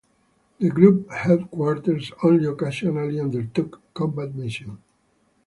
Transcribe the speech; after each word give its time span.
The 0.59 0.67
group 0.67 1.11
headquarters 1.11 2.11
only 2.23 2.47
occasionally 2.47 3.19
undertook 3.19 3.81
combat 3.93 4.33
missions. 4.33 4.79